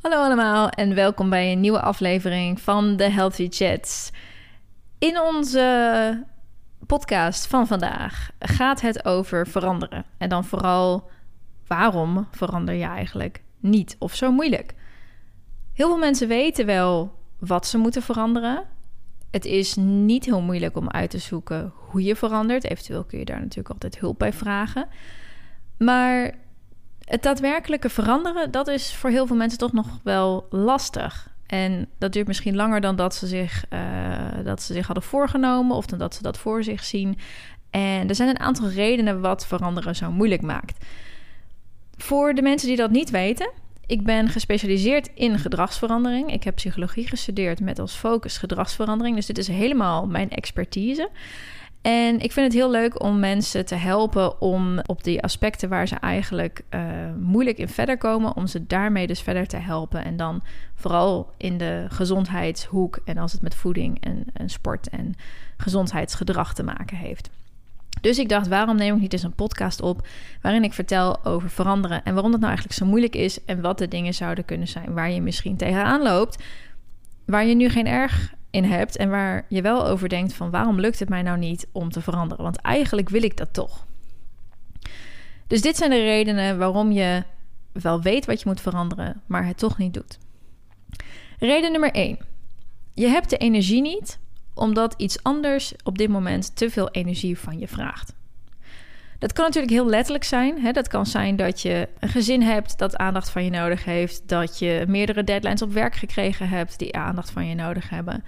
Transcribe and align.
Hallo 0.00 0.16
allemaal 0.16 0.68
en 0.68 0.94
welkom 0.94 1.30
bij 1.30 1.52
een 1.52 1.60
nieuwe 1.60 1.80
aflevering 1.80 2.60
van 2.60 2.96
de 2.96 3.10
Healthy 3.10 3.48
Chats. 3.50 4.10
In 4.98 5.20
onze 5.20 6.26
podcast 6.86 7.46
van 7.46 7.66
vandaag 7.66 8.30
gaat 8.38 8.80
het 8.80 9.04
over 9.04 9.46
veranderen. 9.46 10.04
En 10.18 10.28
dan 10.28 10.44
vooral 10.44 11.10
waarom 11.66 12.28
verander 12.30 12.74
je 12.74 12.84
eigenlijk 12.84 13.42
niet 13.60 13.96
of 13.98 14.14
zo 14.14 14.32
moeilijk? 14.32 14.74
Heel 15.72 15.88
veel 15.88 15.98
mensen 15.98 16.28
weten 16.28 16.66
wel 16.66 17.18
wat 17.38 17.66
ze 17.66 17.78
moeten 17.78 18.02
veranderen. 18.02 18.80
Het 19.32 19.44
is 19.44 19.74
niet 19.74 20.24
heel 20.24 20.40
moeilijk 20.40 20.76
om 20.76 20.90
uit 20.90 21.10
te 21.10 21.18
zoeken 21.18 21.72
hoe 21.74 22.02
je 22.02 22.16
verandert. 22.16 22.64
Eventueel 22.64 23.04
kun 23.04 23.18
je 23.18 23.24
daar 23.24 23.40
natuurlijk 23.40 23.68
altijd 23.68 23.98
hulp 23.98 24.18
bij 24.18 24.32
vragen. 24.32 24.88
Maar 25.76 26.34
het 27.04 27.22
daadwerkelijke 27.22 27.88
veranderen, 27.88 28.50
dat 28.50 28.68
is 28.68 28.94
voor 28.94 29.10
heel 29.10 29.26
veel 29.26 29.36
mensen 29.36 29.58
toch 29.58 29.72
nog 29.72 29.86
wel 30.02 30.46
lastig. 30.50 31.30
En 31.46 31.88
dat 31.98 32.12
duurt 32.12 32.26
misschien 32.26 32.56
langer 32.56 32.80
dan 32.80 32.96
dat 32.96 33.14
ze 33.14 33.26
zich, 33.26 33.64
eh, 33.68 33.80
dat 34.44 34.62
ze 34.62 34.72
zich 34.72 34.86
hadden 34.86 35.04
voorgenomen 35.04 35.76
of 35.76 35.86
dan 35.86 35.98
dat 35.98 36.14
ze 36.14 36.22
dat 36.22 36.38
voor 36.38 36.64
zich 36.64 36.84
zien. 36.84 37.18
En 37.70 38.08
er 38.08 38.14
zijn 38.14 38.28
een 38.28 38.40
aantal 38.40 38.68
redenen 38.68 39.20
wat 39.20 39.46
veranderen 39.46 39.96
zo 39.96 40.10
moeilijk 40.10 40.42
maakt. 40.42 40.84
Voor 41.96 42.34
de 42.34 42.42
mensen 42.42 42.68
die 42.68 42.76
dat 42.76 42.90
niet 42.90 43.10
weten, 43.10 43.50
ik 43.92 44.04
ben 44.04 44.28
gespecialiseerd 44.28 45.10
in 45.14 45.38
gedragsverandering. 45.38 46.32
Ik 46.32 46.44
heb 46.44 46.54
psychologie 46.54 47.06
gestudeerd 47.06 47.60
met 47.60 47.78
als 47.78 47.94
focus 47.94 48.38
gedragsverandering. 48.38 49.16
Dus 49.16 49.26
dit 49.26 49.38
is 49.38 49.48
helemaal 49.48 50.06
mijn 50.06 50.30
expertise. 50.30 51.10
En 51.82 52.20
ik 52.20 52.32
vind 52.32 52.46
het 52.46 52.54
heel 52.54 52.70
leuk 52.70 53.02
om 53.02 53.20
mensen 53.20 53.66
te 53.66 53.74
helpen 53.74 54.40
om 54.40 54.78
op 54.86 55.04
die 55.04 55.22
aspecten 55.22 55.68
waar 55.68 55.88
ze 55.88 55.94
eigenlijk 55.94 56.62
uh, 56.70 56.80
moeilijk 57.20 57.58
in 57.58 57.68
verder 57.68 57.98
komen, 57.98 58.36
om 58.36 58.46
ze 58.46 58.66
daarmee 58.66 59.06
dus 59.06 59.20
verder 59.20 59.46
te 59.46 59.56
helpen. 59.56 60.04
En 60.04 60.16
dan 60.16 60.42
vooral 60.74 61.30
in 61.36 61.58
de 61.58 61.86
gezondheidshoek 61.88 62.98
en 63.04 63.18
als 63.18 63.32
het 63.32 63.42
met 63.42 63.54
voeding 63.54 64.00
en, 64.00 64.24
en 64.32 64.48
sport 64.48 64.88
en 64.88 65.14
gezondheidsgedrag 65.56 66.54
te 66.54 66.62
maken 66.62 66.96
heeft. 66.96 67.30
Dus 68.02 68.18
ik 68.18 68.28
dacht, 68.28 68.48
waarom 68.48 68.76
neem 68.76 68.94
ik 68.94 69.00
niet 69.00 69.12
eens 69.12 69.22
een 69.22 69.34
podcast 69.34 69.80
op 69.80 70.06
waarin 70.40 70.64
ik 70.64 70.72
vertel 70.72 71.24
over 71.24 71.50
veranderen 71.50 72.04
en 72.04 72.12
waarom 72.12 72.30
dat 72.30 72.40
nou 72.40 72.52
eigenlijk 72.52 72.80
zo 72.80 72.86
moeilijk 72.86 73.16
is 73.16 73.44
en 73.44 73.60
wat 73.60 73.78
de 73.78 73.88
dingen 73.88 74.14
zouden 74.14 74.44
kunnen 74.44 74.68
zijn 74.68 74.92
waar 74.92 75.10
je 75.10 75.20
misschien 75.20 75.56
tegenaan 75.56 76.02
loopt, 76.02 76.42
waar 77.26 77.44
je 77.44 77.54
nu 77.54 77.68
geen 77.68 77.86
erg 77.86 78.34
in 78.50 78.64
hebt 78.64 78.96
en 78.96 79.10
waar 79.10 79.46
je 79.48 79.62
wel 79.62 79.86
over 79.86 80.08
denkt 80.08 80.34
van 80.34 80.50
waarom 80.50 80.80
lukt 80.80 80.98
het 80.98 81.08
mij 81.08 81.22
nou 81.22 81.38
niet 81.38 81.66
om 81.72 81.90
te 81.90 82.00
veranderen? 82.00 82.44
Want 82.44 82.56
eigenlijk 82.56 83.08
wil 83.08 83.22
ik 83.22 83.36
dat 83.36 83.52
toch. 83.52 83.86
Dus 85.46 85.62
dit 85.62 85.76
zijn 85.76 85.90
de 85.90 86.02
redenen 86.02 86.58
waarom 86.58 86.92
je 86.92 87.22
wel 87.72 88.02
weet 88.02 88.26
wat 88.26 88.40
je 88.40 88.48
moet 88.48 88.60
veranderen, 88.60 89.22
maar 89.26 89.46
het 89.46 89.58
toch 89.58 89.78
niet 89.78 89.94
doet. 89.94 90.18
Reden 91.38 91.72
nummer 91.72 91.90
1. 91.90 92.18
Je 92.94 93.06
hebt 93.06 93.30
de 93.30 93.36
energie 93.36 93.80
niet 93.80 94.18
omdat 94.54 94.94
iets 94.96 95.22
anders 95.22 95.74
op 95.84 95.98
dit 95.98 96.08
moment 96.08 96.56
te 96.56 96.70
veel 96.70 96.90
energie 96.90 97.38
van 97.38 97.58
je 97.58 97.68
vraagt. 97.68 98.14
Dat 99.22 99.32
kan 99.32 99.44
natuurlijk 99.44 99.72
heel 99.72 99.88
letterlijk 99.88 100.24
zijn. 100.24 100.60
Hè? 100.60 100.72
Dat 100.72 100.88
kan 100.88 101.06
zijn 101.06 101.36
dat 101.36 101.60
je 101.60 101.88
een 102.00 102.08
gezin 102.08 102.42
hebt 102.42 102.78
dat 102.78 102.96
aandacht 102.96 103.30
van 103.30 103.44
je 103.44 103.50
nodig 103.50 103.84
heeft. 103.84 104.28
Dat 104.28 104.58
je 104.58 104.84
meerdere 104.88 105.24
deadlines 105.24 105.62
op 105.62 105.72
werk 105.72 105.94
gekregen 105.94 106.48
hebt 106.48 106.78
die 106.78 106.96
aandacht 106.96 107.30
van 107.30 107.48
je 107.48 107.54
nodig 107.54 107.88
hebben. 107.88 108.24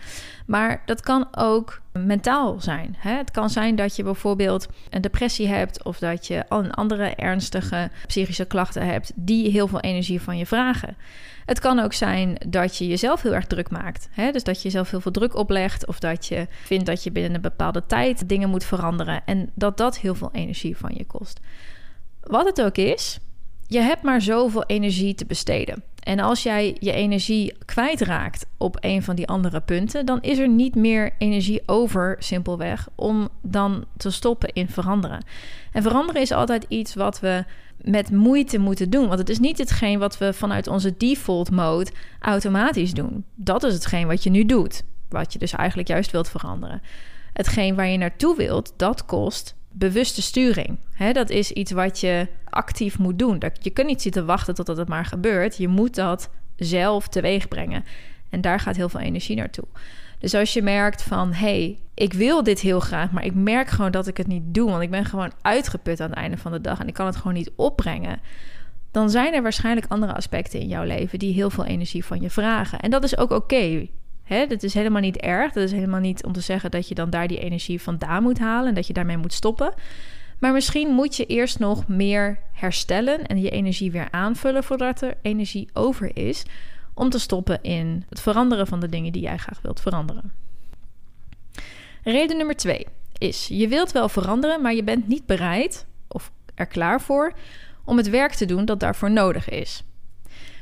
Maar 0.46 0.82
dat 0.84 1.00
kan 1.00 1.28
ook 1.36 1.80
mentaal 1.98 2.60
zijn. 2.60 2.96
Hè? 2.98 3.16
Het 3.16 3.30
kan 3.30 3.50
zijn 3.50 3.76
dat 3.76 3.96
je 3.96 4.02
bijvoorbeeld 4.02 4.66
een 4.90 5.00
depressie 5.00 5.48
hebt 5.48 5.84
of 5.84 5.98
dat 5.98 6.26
je 6.26 6.48
al 6.48 6.64
een 6.64 6.74
andere 6.74 7.14
ernstige 7.14 7.90
psychische 8.06 8.44
klachten 8.44 8.86
hebt 8.86 9.12
die 9.14 9.50
heel 9.50 9.66
veel 9.66 9.80
energie 9.80 10.20
van 10.20 10.38
je 10.38 10.46
vragen. 10.46 10.96
Het 11.44 11.60
kan 11.60 11.78
ook 11.78 11.92
zijn 11.92 12.36
dat 12.46 12.76
je 12.76 12.86
jezelf 12.86 13.22
heel 13.22 13.34
erg 13.34 13.46
druk 13.46 13.70
maakt. 13.70 14.08
Hè? 14.10 14.30
Dus 14.30 14.44
dat 14.44 14.56
je 14.56 14.62
jezelf 14.62 14.90
heel 14.90 15.00
veel 15.00 15.12
druk 15.12 15.34
oplegt. 15.34 15.86
Of 15.86 15.98
dat 15.98 16.26
je 16.26 16.46
vindt 16.64 16.86
dat 16.86 17.02
je 17.04 17.12
binnen 17.12 17.34
een 17.34 17.40
bepaalde 17.40 17.86
tijd 17.86 18.28
dingen 18.28 18.48
moet 18.48 18.64
veranderen. 18.64 19.22
En 19.24 19.50
dat 19.54 19.76
dat 19.76 19.98
heel 19.98 20.14
veel 20.14 20.30
energie 20.32 20.76
van 20.76 20.94
je 20.94 21.04
kost. 21.04 21.40
Wat 22.20 22.46
het 22.46 22.62
ook 22.62 22.76
is, 22.76 23.18
je 23.66 23.80
hebt 23.80 24.02
maar 24.02 24.22
zoveel 24.22 24.64
energie 24.64 25.14
te 25.14 25.26
besteden. 25.26 25.82
En 26.04 26.20
als 26.20 26.42
jij 26.42 26.76
je 26.80 26.92
energie 26.92 27.56
kwijtraakt 27.64 28.46
op 28.58 28.76
een 28.80 29.02
van 29.02 29.16
die 29.16 29.28
andere 29.28 29.60
punten, 29.60 30.06
dan 30.06 30.22
is 30.22 30.38
er 30.38 30.48
niet 30.48 30.74
meer 30.74 31.12
energie 31.18 31.62
over, 31.66 32.16
simpelweg, 32.18 32.88
om 32.94 33.28
dan 33.42 33.84
te 33.96 34.10
stoppen 34.10 34.52
in 34.52 34.68
veranderen. 34.68 35.24
En 35.72 35.82
veranderen 35.82 36.22
is 36.22 36.32
altijd 36.32 36.64
iets 36.68 36.94
wat 36.94 37.20
we 37.20 37.44
met 37.80 38.10
moeite 38.10 38.58
moeten 38.58 38.90
doen. 38.90 39.06
Want 39.06 39.18
het 39.18 39.28
is 39.28 39.38
niet 39.38 39.58
hetgeen 39.58 39.98
wat 39.98 40.18
we 40.18 40.32
vanuit 40.32 40.66
onze 40.66 40.94
default 40.96 41.50
mode 41.50 41.90
automatisch 42.20 42.92
doen. 42.92 43.24
Dat 43.34 43.62
is 43.62 43.74
hetgeen 43.74 44.06
wat 44.06 44.22
je 44.22 44.30
nu 44.30 44.46
doet. 44.46 44.84
Wat 45.08 45.32
je 45.32 45.38
dus 45.38 45.52
eigenlijk 45.52 45.88
juist 45.88 46.10
wilt 46.10 46.28
veranderen. 46.28 46.82
Hetgeen 47.32 47.74
waar 47.74 47.88
je 47.88 47.98
naartoe 47.98 48.36
wilt, 48.36 48.72
dat 48.76 49.04
kost 49.04 49.54
bewuste 49.74 50.22
sturing. 50.22 50.78
dat 51.12 51.30
is 51.30 51.52
iets 51.52 51.72
wat 51.72 52.00
je 52.00 52.28
actief 52.48 52.98
moet 52.98 53.18
doen. 53.18 53.42
Je 53.60 53.70
kunt 53.70 53.86
niet 53.86 54.02
zitten 54.02 54.26
wachten 54.26 54.54
totdat 54.54 54.76
het 54.76 54.88
maar 54.88 55.04
gebeurt. 55.04 55.56
Je 55.56 55.68
moet 55.68 55.94
dat 55.94 56.30
zelf 56.56 57.08
teweeg 57.08 57.48
brengen. 57.48 57.84
En 58.30 58.40
daar 58.40 58.60
gaat 58.60 58.76
heel 58.76 58.88
veel 58.88 59.00
energie 59.00 59.36
naartoe. 59.36 59.64
Dus 60.18 60.34
als 60.34 60.52
je 60.52 60.62
merkt 60.62 61.02
van, 61.02 61.32
hey, 61.32 61.78
ik 61.94 62.12
wil 62.12 62.42
dit 62.42 62.60
heel 62.60 62.80
graag, 62.80 63.10
maar 63.10 63.24
ik 63.24 63.34
merk 63.34 63.68
gewoon 63.68 63.90
dat 63.90 64.06
ik 64.06 64.16
het 64.16 64.26
niet 64.26 64.42
doe, 64.44 64.70
want 64.70 64.82
ik 64.82 64.90
ben 64.90 65.04
gewoon 65.04 65.32
uitgeput 65.42 66.00
aan 66.00 66.10
het 66.10 66.18
einde 66.18 66.36
van 66.36 66.52
de 66.52 66.60
dag 66.60 66.80
en 66.80 66.88
ik 66.88 66.94
kan 66.94 67.06
het 67.06 67.16
gewoon 67.16 67.34
niet 67.34 67.50
opbrengen, 67.56 68.20
dan 68.90 69.10
zijn 69.10 69.34
er 69.34 69.42
waarschijnlijk 69.42 69.86
andere 69.88 70.14
aspecten 70.14 70.60
in 70.60 70.68
jouw 70.68 70.84
leven 70.84 71.18
die 71.18 71.34
heel 71.34 71.50
veel 71.50 71.64
energie 71.64 72.04
van 72.04 72.20
je 72.20 72.30
vragen. 72.30 72.80
En 72.80 72.90
dat 72.90 73.04
is 73.04 73.18
ook 73.18 73.30
oké. 73.30 73.86
Dat 74.28 74.62
is 74.62 74.74
helemaal 74.74 75.00
niet 75.00 75.16
erg. 75.16 75.52
Dat 75.52 75.62
is 75.62 75.72
helemaal 75.72 76.00
niet 76.00 76.24
om 76.24 76.32
te 76.32 76.40
zeggen 76.40 76.70
dat 76.70 76.88
je 76.88 76.94
dan 76.94 77.10
daar 77.10 77.28
die 77.28 77.38
energie 77.38 77.82
vandaan 77.82 78.22
moet 78.22 78.38
halen 78.38 78.68
en 78.68 78.74
dat 78.74 78.86
je 78.86 78.92
daarmee 78.92 79.16
moet 79.16 79.32
stoppen. 79.32 79.74
Maar 80.38 80.52
misschien 80.52 80.88
moet 80.88 81.16
je 81.16 81.26
eerst 81.26 81.58
nog 81.58 81.88
meer 81.88 82.38
herstellen 82.52 83.26
en 83.26 83.40
je 83.40 83.50
energie 83.50 83.90
weer 83.90 84.08
aanvullen 84.10 84.64
voordat 84.64 85.00
er 85.00 85.16
energie 85.22 85.68
over 85.72 86.16
is 86.16 86.44
om 86.94 87.10
te 87.10 87.18
stoppen 87.18 87.62
in 87.62 88.04
het 88.08 88.20
veranderen 88.20 88.66
van 88.66 88.80
de 88.80 88.88
dingen 88.88 89.12
die 89.12 89.22
jij 89.22 89.36
graag 89.36 89.60
wilt 89.62 89.80
veranderen. 89.80 90.32
Reden 92.02 92.36
nummer 92.36 92.56
twee 92.56 92.86
is: 93.18 93.46
je 93.48 93.68
wilt 93.68 93.92
wel 93.92 94.08
veranderen, 94.08 94.62
maar 94.62 94.74
je 94.74 94.84
bent 94.84 95.08
niet 95.08 95.26
bereid 95.26 95.86
of 96.08 96.32
er 96.54 96.66
klaar 96.66 97.00
voor 97.00 97.32
om 97.84 97.96
het 97.96 98.10
werk 98.10 98.32
te 98.32 98.46
doen 98.46 98.64
dat 98.64 98.80
daarvoor 98.80 99.10
nodig 99.10 99.48
is. 99.48 99.82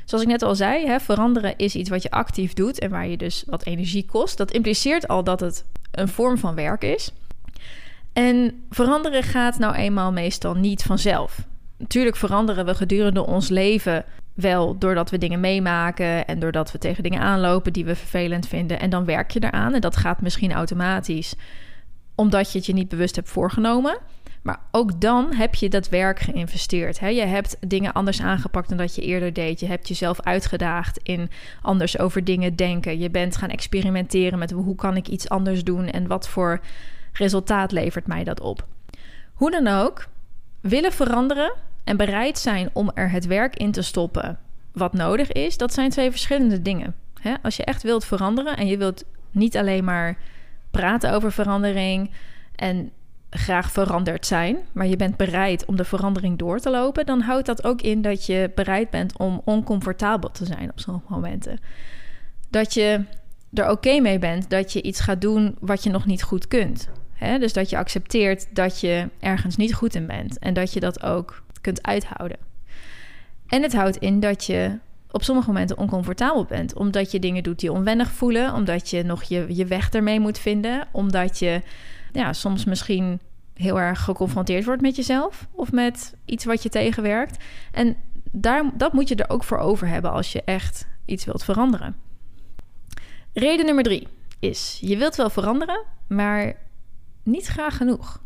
Zoals 0.05 0.23
ik 0.23 0.29
net 0.29 0.41
al 0.41 0.55
zei, 0.55 0.85
hè, 0.85 0.99
veranderen 0.99 1.57
is 1.57 1.75
iets 1.75 1.89
wat 1.89 2.03
je 2.03 2.11
actief 2.11 2.53
doet 2.53 2.79
en 2.79 2.89
waar 2.89 3.07
je 3.07 3.17
dus 3.17 3.43
wat 3.47 3.65
energie 3.65 4.05
kost. 4.05 4.37
Dat 4.37 4.51
impliceert 4.51 5.07
al 5.07 5.23
dat 5.23 5.39
het 5.39 5.65
een 5.91 6.07
vorm 6.07 6.37
van 6.37 6.55
werk 6.55 6.83
is. 6.83 7.11
En 8.13 8.63
veranderen 8.69 9.23
gaat 9.23 9.59
nou 9.59 9.75
eenmaal 9.75 10.11
meestal 10.11 10.53
niet 10.53 10.83
vanzelf. 10.83 11.47
Natuurlijk 11.77 12.15
veranderen 12.15 12.65
we 12.65 12.75
gedurende 12.75 13.25
ons 13.25 13.49
leven 13.49 14.05
wel 14.33 14.77
doordat 14.77 15.09
we 15.09 15.17
dingen 15.17 15.39
meemaken 15.39 16.27
en 16.27 16.39
doordat 16.39 16.71
we 16.71 16.77
tegen 16.77 17.03
dingen 17.03 17.21
aanlopen 17.21 17.73
die 17.73 17.85
we 17.85 17.95
vervelend 17.95 18.47
vinden. 18.47 18.79
En 18.79 18.89
dan 18.89 19.05
werk 19.05 19.31
je 19.31 19.43
eraan 19.43 19.73
en 19.73 19.81
dat 19.81 19.97
gaat 19.97 20.21
misschien 20.21 20.51
automatisch 20.51 21.35
omdat 22.15 22.51
je 22.51 22.57
het 22.57 22.67
je 22.67 22.73
niet 22.73 22.89
bewust 22.89 23.15
hebt 23.15 23.29
voorgenomen. 23.29 23.97
Maar 24.43 24.59
ook 24.71 25.01
dan 25.01 25.33
heb 25.33 25.55
je 25.55 25.69
dat 25.69 25.89
werk 25.89 26.19
geïnvesteerd. 26.19 26.99
Hè? 26.99 27.07
Je 27.07 27.21
hebt 27.21 27.57
dingen 27.59 27.93
anders 27.93 28.21
aangepakt 28.21 28.69
dan 28.69 28.77
dat 28.77 28.95
je 28.95 29.01
eerder 29.01 29.33
deed. 29.33 29.59
Je 29.59 29.65
hebt 29.65 29.87
jezelf 29.87 30.21
uitgedaagd 30.21 30.99
in 31.03 31.29
anders 31.61 31.99
over 31.99 32.23
dingen 32.23 32.55
denken. 32.55 32.99
Je 32.99 33.09
bent 33.09 33.37
gaan 33.37 33.49
experimenteren 33.49 34.39
met 34.39 34.51
hoe 34.51 34.75
kan 34.75 34.95
ik 34.95 35.07
iets 35.07 35.29
anders 35.29 35.63
doen 35.63 35.87
en 35.87 36.07
wat 36.07 36.29
voor 36.29 36.59
resultaat 37.13 37.71
levert 37.71 38.07
mij 38.07 38.23
dat 38.23 38.39
op. 38.39 38.67
Hoe 39.33 39.51
dan 39.51 39.67
ook, 39.67 40.07
willen 40.61 40.91
veranderen 40.91 41.53
en 41.83 41.97
bereid 41.97 42.39
zijn 42.39 42.69
om 42.73 42.91
er 42.93 43.11
het 43.11 43.25
werk 43.25 43.55
in 43.55 43.71
te 43.71 43.81
stoppen 43.81 44.39
wat 44.71 44.93
nodig 44.93 45.31
is, 45.31 45.57
dat 45.57 45.73
zijn 45.73 45.89
twee 45.89 46.11
verschillende 46.11 46.61
dingen. 46.61 46.95
Als 47.41 47.55
je 47.55 47.63
echt 47.63 47.83
wilt 47.83 48.05
veranderen 48.05 48.57
en 48.57 48.67
je 48.67 48.77
wilt 48.77 49.03
niet 49.31 49.57
alleen 49.57 49.83
maar 49.83 50.17
praten 50.71 51.13
over 51.13 51.31
verandering 51.31 52.11
en 52.55 52.91
graag 53.33 53.71
veranderd 53.71 54.25
zijn, 54.25 54.57
maar 54.71 54.87
je 54.87 54.95
bent 54.95 55.17
bereid 55.17 55.65
om 55.65 55.75
de 55.75 55.83
verandering 55.83 56.37
door 56.37 56.59
te 56.59 56.69
lopen, 56.69 57.05
dan 57.05 57.21
houdt 57.21 57.45
dat 57.45 57.63
ook 57.63 57.81
in 57.81 58.01
dat 58.01 58.25
je 58.25 58.51
bereid 58.55 58.89
bent 58.89 59.17
om 59.17 59.41
oncomfortabel 59.45 60.31
te 60.31 60.45
zijn 60.45 60.71
op 60.71 60.79
sommige 60.79 61.05
momenten. 61.09 61.59
Dat 62.49 62.73
je 62.73 63.03
er 63.53 63.69
oké 63.69 63.99
mee 63.99 64.19
bent 64.19 64.49
dat 64.49 64.73
je 64.73 64.81
iets 64.81 64.99
gaat 64.99 65.21
doen 65.21 65.55
wat 65.59 65.83
je 65.83 65.89
nog 65.89 66.05
niet 66.05 66.23
goed 66.23 66.47
kunt. 66.47 66.89
Dus 67.39 67.53
dat 67.53 67.69
je 67.69 67.77
accepteert 67.77 68.55
dat 68.55 68.79
je 68.79 69.09
ergens 69.19 69.55
niet 69.55 69.73
goed 69.73 69.95
in 69.95 70.07
bent 70.07 70.39
en 70.39 70.53
dat 70.53 70.73
je 70.73 70.79
dat 70.79 71.03
ook 71.03 71.43
kunt 71.61 71.83
uithouden. 71.83 72.37
En 73.47 73.61
het 73.61 73.73
houdt 73.73 73.97
in 73.97 74.19
dat 74.19 74.45
je 74.45 74.77
op 75.11 75.23
sommige 75.23 75.47
momenten 75.47 75.77
oncomfortabel 75.77 76.45
bent. 76.45 76.75
Omdat 76.75 77.11
je 77.11 77.19
dingen 77.19 77.43
doet 77.43 77.59
die 77.59 77.71
onwennig 77.71 78.11
voelen. 78.11 78.53
Omdat 78.53 78.89
je 78.89 79.03
nog 79.03 79.23
je, 79.23 79.45
je 79.49 79.65
weg 79.65 79.89
ermee 79.89 80.19
moet 80.19 80.39
vinden. 80.39 80.87
Omdat 80.91 81.39
je 81.39 81.61
ja, 82.13 82.33
soms 82.33 82.65
misschien 82.65 83.19
heel 83.53 83.79
erg 83.79 84.03
geconfronteerd 84.03 84.65
wordt 84.65 84.81
met 84.81 84.95
jezelf. 84.95 85.47
Of 85.51 85.71
met 85.71 86.15
iets 86.25 86.45
wat 86.45 86.63
je 86.63 86.69
tegenwerkt. 86.69 87.43
En 87.71 87.95
daar, 88.31 88.71
dat 88.73 88.93
moet 88.93 89.07
je 89.07 89.15
er 89.15 89.29
ook 89.29 89.43
voor 89.43 89.57
over 89.57 89.87
hebben 89.87 90.11
als 90.11 90.31
je 90.31 90.43
echt 90.43 90.87
iets 91.05 91.25
wilt 91.25 91.43
veranderen. 91.43 91.95
Reden 93.33 93.65
nummer 93.65 93.83
drie 93.83 94.07
is: 94.39 94.77
je 94.81 94.97
wilt 94.97 95.15
wel 95.15 95.29
veranderen, 95.29 95.83
maar 96.07 96.55
niet 97.23 97.45
graag 97.45 97.77
genoeg. 97.77 98.21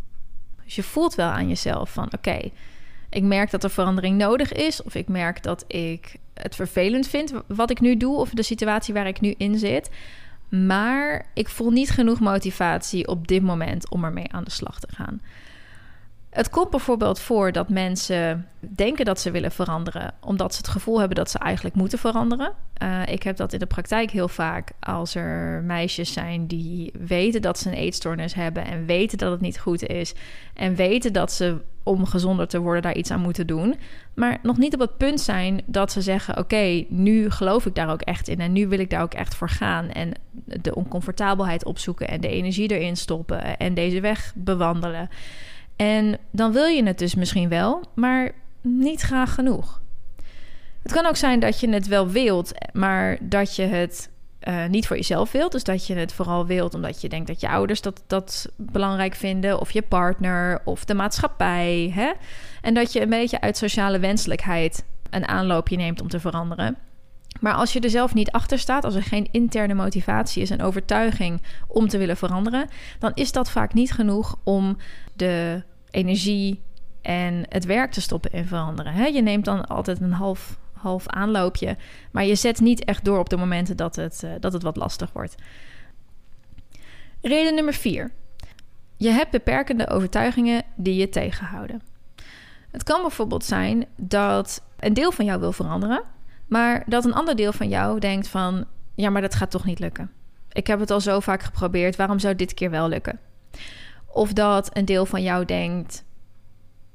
Dus 0.64 0.76
je 0.76 0.84
voelt 0.84 1.16
wel 1.16 1.30
aan 1.30 1.48
jezelf 1.48 1.94
van: 1.94 2.14
oké, 2.14 2.52
ik 3.10 3.24
merk 3.24 3.52
dat 3.52 3.64
er 3.64 3.70
verandering 3.70 4.18
nodig 4.18 4.54
is, 4.54 4.84
of 4.84 4.96
ik 4.96 5.08
merk 5.08 5.44
dat 5.44 5.64
ik 5.68 6.16
het 6.34 6.56
vervelend 6.56 7.08
vind 7.08 7.34
wat 7.48 7.70
ik 7.70 7.80
nu 7.80 7.98
doe, 7.98 8.18
of 8.18 8.30
de 8.30 8.44
situatie 8.44 8.94
waar 8.94 9.08
ik 9.08 9.22
nu 9.22 9.34
in 9.38 9.58
zit. 9.58 9.90
Maar 10.50 11.26
ik 11.34 11.50
voel 11.50 11.72
niet 11.72 11.90
genoeg 11.90 12.20
motivatie 12.20 13.08
op 13.08 13.28
dit 13.28 13.42
moment 13.42 13.90
om 13.90 14.04
ermee 14.04 14.32
aan 14.32 14.44
de 14.44 14.52
slag 14.52 14.80
te 14.80 14.88
gaan. 14.92 15.22
Het 16.38 16.50
komt 16.50 16.70
bijvoorbeeld 16.70 17.20
voor 17.20 17.52
dat 17.52 17.70
mensen 17.70 18.48
denken 18.60 19.06
dat 19.06 19.20
ze 19.20 19.32
willen 19.32 19.52
veranderen, 19.52 20.14
omdat 20.22 20.54
ze 20.54 20.58
het 20.58 20.68
gevoel 20.68 21.00
hebben 21.00 21.18
dat 21.18 21.30
ze 21.30 21.38
eigenlijk 21.38 21.76
moeten 21.76 22.00
veranderen. 22.00 22.54
Uh, 22.84 23.02
ik 23.06 23.24
heb 23.24 23.38
dat 23.38 23.54
in 23.54 23.60
de 23.60 23.66
praktijk 23.66 24.12
heel 24.12 24.28
vaak 24.28 24.72
als 24.80 25.16
er 25.16 25.64
meisjes 25.64 26.14
zijn 26.14 26.48
die 26.48 26.94
weten 27.00 27.42
dat 27.42 27.60
ze 27.60 27.68
een 27.68 27.76
eetstoornis 27.76 28.34
hebben 28.34 28.66
en 28.66 28.86
weten 28.86 29.18
dat 29.18 29.32
het 29.32 29.42
niet 29.42 29.60
goed 29.60 29.88
is 29.88 30.14
en 30.54 30.76
weten 30.76 31.14
dat 31.14 31.32
ze 31.32 31.58
om 31.84 32.06
gezonder 32.06 32.48
te 32.48 32.60
worden 32.60 32.82
daar 32.82 32.96
iets 32.96 33.12
aan 33.12 33.22
moeten 33.22 33.48
doen, 33.48 33.76
maar 34.14 34.38
nog 34.42 34.58
niet 34.58 34.74
op 34.74 34.80
het 34.80 34.98
punt 34.98 35.22
zijn 35.22 35.62
dat 35.66 35.92
ze 35.92 36.02
zeggen: 36.02 36.38
Oké, 36.38 36.86
nu 36.90 37.30
geloof 37.30 37.66
ik 37.66 37.76
daar 37.76 37.92
ook 37.92 38.02
echt 38.02 38.28
in 38.28 38.40
en 38.40 38.52
nu 38.52 38.68
wil 38.68 38.80
ik 38.80 38.90
daar 38.90 39.02
ook 39.02 39.14
echt 39.14 39.36
voor 39.36 39.50
gaan 39.50 39.90
en 39.90 40.12
de 40.46 40.76
oncomfortabelheid 40.76 41.66
opzoeken 41.66 42.08
en 42.08 42.22
de 42.22 42.30
energie 42.30 42.72
erin 42.72 42.98
stoppen 42.98 43.58
en 43.58 43.74
deze 43.74 44.02
weg 44.02 44.34
bewandelen. 44.36 45.10
En 45.78 46.18
dan 46.32 46.52
wil 46.52 46.66
je 46.66 46.84
het 46.84 47.00
dus 47.00 47.16
misschien 47.16 47.50
wel, 47.50 47.84
maar 47.96 48.32
niet 48.62 49.02
graag 49.02 49.34
genoeg. 49.34 49.82
Het 50.84 50.92
kan 50.92 51.06
ook 51.06 51.16
zijn 51.16 51.40
dat 51.40 51.60
je 51.60 51.70
het 51.70 51.88
wel 51.88 52.08
wilt, 52.08 52.52
maar 52.74 53.18
dat 53.22 53.56
je 53.56 53.64
het 53.64 54.10
uh, 54.48 54.66
niet 54.66 54.88
voor 54.88 54.96
jezelf 54.96 55.32
wilt. 55.32 55.52
Dus 55.52 55.64
dat 55.64 55.88
je 55.88 55.96
het 55.96 56.14
vooral 56.14 56.46
wilt 56.46 56.74
omdat 56.74 57.02
je 57.02 57.10
denkt 57.10 57.28
dat 57.28 57.42
je 57.42 57.50
ouders 57.50 57.82
dat, 57.82 58.04
dat 58.08 58.50
belangrijk 58.56 59.16
vinden, 59.16 59.60
of 59.60 59.72
je 59.72 59.82
partner, 59.82 60.62
of 60.64 60.86
de 60.86 60.94
maatschappij. 60.94 61.92
Hè? 61.94 62.12
En 62.62 62.74
dat 62.74 62.94
je 62.94 63.02
een 63.02 63.10
beetje 63.10 63.42
uit 63.42 63.58
sociale 63.58 64.00
wenselijkheid 64.00 64.86
een 65.10 65.28
aanloopje 65.28 65.76
neemt 65.76 66.02
om 66.02 66.08
te 66.08 66.20
veranderen. 66.20 66.78
Maar 67.40 67.54
als 67.54 67.74
je 67.74 67.80
er 67.80 67.90
zelf 67.90 68.14
niet 68.14 68.32
achter 68.32 68.60
staat, 68.60 68.84
als 68.84 68.96
er 68.96 69.04
geen 69.04 69.28
interne 69.32 69.74
motivatie 69.74 70.42
is 70.42 70.50
en 70.50 70.62
overtuiging 70.62 71.42
om 71.68 71.88
te 71.88 71.98
willen 71.98 72.18
veranderen, 72.18 72.68
dan 73.00 73.12
is 73.14 73.32
dat 73.32 73.50
vaak 73.50 73.74
niet 73.74 73.92
genoeg 73.92 74.36
om 74.44 74.78
de 75.14 75.64
energie 75.90 76.62
en 77.02 77.46
het 77.50 77.66
werk 77.66 77.92
te 77.92 78.02
stoppen 78.02 78.32
in 78.32 78.46
veranderen. 78.46 79.14
Je 79.14 79.22
neemt 79.22 79.46
dan 79.46 79.66
altijd 79.66 80.02
een 80.02 80.12
half, 80.12 80.58
half 80.74 81.08
aanloopje, 81.08 81.78
maar 82.12 82.26
je 82.26 82.36
zet 82.36 82.60
niet 82.60 82.86
echt 82.86 83.06
door 83.06 83.20
op 83.20 83.30
de 83.30 83.38
momenten 83.38 83.78
dat 83.78 83.96
het, 83.96 84.22
uh, 84.26 84.32
dat 84.40 84.54
het 84.54 84.64
wat 84.64 84.76
lastig 84.76 85.14
wordt. 85.14 85.36
Reden 87.22 87.56
nummer 87.56 87.74
vier. 87.74 88.12
Je 88.98 89.10
hebt 89.10 89.32
beperkende 89.32 89.90
overtuigingen 89.90 90.64
die 90.76 90.96
je 90.96 91.10
tegenhouden. 91.10 91.82
Het 92.72 92.84
kan 92.84 93.02
bijvoorbeeld 93.02 93.46
zijn 93.46 93.86
dat 93.96 94.64
een 94.80 94.94
deel 94.94 95.12
van 95.12 95.26
jou 95.26 95.40
wil 95.40 95.52
veranderen, 95.52 96.04
maar 96.48 96.84
dat 96.86 97.06
een 97.06 97.14
ander 97.14 97.36
deel 97.36 97.54
van 97.54 97.70
jou 97.70 98.00
denkt 98.00 98.28
van... 98.28 98.66
ja, 98.96 99.10
maar 99.10 99.22
dat 99.22 99.36
gaat 99.36 99.52
toch 99.52 99.66
niet 99.66 99.80
lukken. 99.80 100.12
Ik 100.52 100.68
heb 100.68 100.80
het 100.80 100.92
al 100.92 101.02
zo 101.02 101.20
vaak 101.20 101.44
geprobeerd, 101.44 101.96
waarom 101.96 102.20
zou 102.20 102.36
dit 102.36 102.54
keer 102.54 102.70
wel 102.70 102.90
lukken? 102.90 103.20
Of 104.06 104.34
dat 104.34 104.70
een 104.74 104.86
deel 104.86 105.06
van 105.06 105.24
jou 105.24 105.46
denkt... 105.46 106.04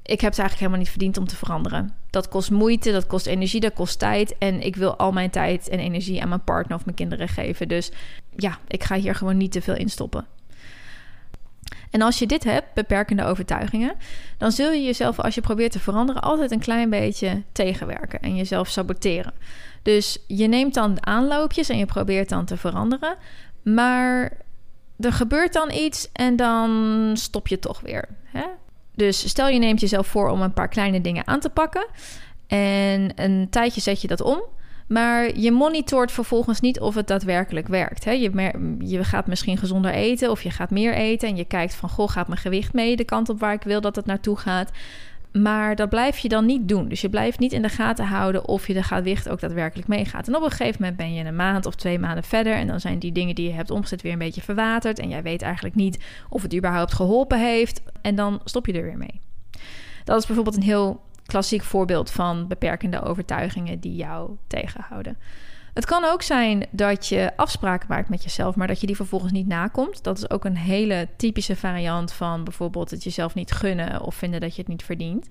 ik 0.01 0.21
heb 0.21 0.31
het 0.31 0.39
eigenlijk 0.39 0.59
helemaal 0.59 0.79
niet 0.79 0.89
verdiend 0.89 1.17
om 1.17 1.27
te 1.27 1.35
veranderen. 1.35 1.95
Dat 2.09 2.27
kost 2.27 2.51
moeite, 2.51 2.91
dat 2.91 3.07
kost 3.07 3.25
energie, 3.25 3.59
dat 3.59 3.73
kost 3.73 3.99
tijd... 3.99 4.37
en 4.37 4.61
ik 4.61 4.75
wil 4.75 4.97
al 4.97 5.11
mijn 5.11 5.29
tijd 5.29 5.69
en 5.69 5.79
energie 5.79 6.21
aan 6.21 6.29
mijn 6.29 6.43
partner 6.43 6.77
of 6.77 6.85
mijn 6.85 6.97
kinderen 6.97 7.27
geven. 7.27 7.67
Dus 7.67 7.91
ja, 8.35 8.57
ik 8.67 8.83
ga 8.83 8.95
hier 8.95 9.15
gewoon 9.15 9.37
niet 9.37 9.51
te 9.51 9.61
veel 9.61 9.75
in 9.75 9.89
stoppen. 9.89 10.25
En 11.93 12.01
als 12.01 12.19
je 12.19 12.27
dit 12.27 12.43
hebt, 12.43 12.73
beperkende 12.73 13.23
overtuigingen, 13.23 13.95
dan 14.37 14.51
zul 14.51 14.71
je 14.71 14.83
jezelf, 14.83 15.19
als 15.19 15.35
je 15.35 15.41
probeert 15.41 15.71
te 15.71 15.79
veranderen, 15.79 16.21
altijd 16.21 16.51
een 16.51 16.59
klein 16.59 16.89
beetje 16.89 17.41
tegenwerken 17.51 18.19
en 18.19 18.35
jezelf 18.35 18.67
saboteren. 18.67 19.33
Dus 19.81 20.17
je 20.27 20.47
neemt 20.47 20.73
dan 20.73 21.05
aanloopjes 21.05 21.69
en 21.69 21.77
je 21.77 21.85
probeert 21.85 22.29
dan 22.29 22.45
te 22.45 22.57
veranderen, 22.57 23.15
maar 23.63 24.37
er 24.99 25.13
gebeurt 25.13 25.53
dan 25.53 25.71
iets 25.71 26.09
en 26.13 26.35
dan 26.35 27.11
stop 27.13 27.47
je 27.47 27.59
toch 27.59 27.81
weer. 27.81 28.07
Hè? 28.23 28.45
Dus 28.95 29.29
stel 29.29 29.47
je 29.47 29.59
neemt 29.59 29.79
jezelf 29.79 30.07
voor 30.07 30.29
om 30.29 30.41
een 30.41 30.53
paar 30.53 30.69
kleine 30.69 31.01
dingen 31.01 31.27
aan 31.27 31.39
te 31.39 31.49
pakken 31.49 31.85
en 32.47 33.11
een 33.15 33.47
tijdje 33.49 33.81
zet 33.81 34.01
je 34.01 34.07
dat 34.07 34.21
om. 34.21 34.41
Maar 34.87 35.37
je 35.37 35.51
monitort 35.51 36.11
vervolgens 36.11 36.59
niet 36.59 36.79
of 36.79 36.95
het 36.95 37.07
daadwerkelijk 37.07 37.67
werkt. 37.67 38.05
Hè? 38.05 38.11
Je, 38.11 38.51
je 38.79 39.03
gaat 39.03 39.27
misschien 39.27 39.57
gezonder 39.57 39.91
eten 39.91 40.31
of 40.31 40.41
je 40.41 40.49
gaat 40.49 40.69
meer 40.69 40.93
eten. 40.93 41.27
En 41.27 41.35
je 41.35 41.45
kijkt 41.45 41.75
van, 41.75 41.89
goh, 41.89 42.09
gaat 42.09 42.27
mijn 42.27 42.39
gewicht 42.39 42.73
mee 42.73 42.95
de 42.95 43.03
kant 43.03 43.29
op 43.29 43.39
waar 43.39 43.53
ik 43.53 43.63
wil 43.63 43.81
dat 43.81 43.95
het 43.95 44.05
naartoe 44.05 44.37
gaat. 44.37 44.71
Maar 45.31 45.75
dat 45.75 45.89
blijf 45.89 46.17
je 46.17 46.29
dan 46.29 46.45
niet 46.45 46.67
doen. 46.67 46.87
Dus 46.87 47.01
je 47.01 47.09
blijft 47.09 47.39
niet 47.39 47.51
in 47.51 47.61
de 47.61 47.69
gaten 47.69 48.05
houden 48.05 48.47
of 48.47 48.67
je 48.67 48.73
de 48.73 48.83
gewicht 48.83 49.29
ook 49.29 49.39
daadwerkelijk 49.39 49.87
meegaat. 49.87 50.27
En 50.27 50.35
op 50.35 50.43
een 50.43 50.51
gegeven 50.51 50.77
moment 50.79 50.97
ben 50.97 51.13
je 51.13 51.23
een 51.23 51.35
maand 51.35 51.65
of 51.65 51.75
twee 51.75 51.99
maanden 51.99 52.23
verder. 52.23 52.53
En 52.53 52.67
dan 52.67 52.79
zijn 52.79 52.99
die 52.99 53.11
dingen 53.11 53.35
die 53.35 53.47
je 53.47 53.53
hebt 53.53 53.71
omgezet 53.71 54.01
weer 54.01 54.11
een 54.11 54.17
beetje 54.17 54.41
verwaterd. 54.41 54.99
En 54.99 55.09
jij 55.09 55.23
weet 55.23 55.41
eigenlijk 55.41 55.75
niet 55.75 55.99
of 56.29 56.41
het 56.41 56.55
überhaupt 56.55 56.93
geholpen 56.93 57.39
heeft. 57.39 57.81
En 58.01 58.15
dan 58.15 58.41
stop 58.43 58.65
je 58.65 58.73
er 58.73 58.83
weer 58.83 58.97
mee. 58.97 59.21
Dat 60.03 60.19
is 60.19 60.25
bijvoorbeeld 60.25 60.55
een 60.55 60.63
heel 60.63 61.01
klassiek 61.25 61.63
voorbeeld 61.63 62.11
van 62.11 62.47
beperkende 62.47 63.01
overtuigingen 63.01 63.79
die 63.79 63.95
jou 63.95 64.31
tegenhouden. 64.47 65.17
Het 65.73 65.85
kan 65.85 66.03
ook 66.03 66.21
zijn 66.21 66.65
dat 66.71 67.07
je 67.07 67.31
afspraken 67.35 67.87
maakt 67.89 68.09
met 68.09 68.23
jezelf, 68.23 68.55
maar 68.55 68.67
dat 68.67 68.81
je 68.81 68.87
die 68.87 68.95
vervolgens 68.95 69.31
niet 69.31 69.47
nakomt. 69.47 70.03
Dat 70.03 70.17
is 70.17 70.29
ook 70.29 70.45
een 70.45 70.57
hele 70.57 71.07
typische 71.15 71.55
variant 71.55 72.13
van 72.13 72.43
bijvoorbeeld 72.43 72.91
het 72.91 73.03
jezelf 73.03 73.33
niet 73.33 73.51
gunnen 73.51 74.01
of 74.01 74.15
vinden 74.15 74.39
dat 74.39 74.55
je 74.55 74.61
het 74.61 74.69
niet 74.69 74.83
verdient. 74.83 75.29